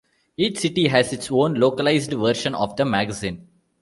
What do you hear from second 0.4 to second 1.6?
city has its own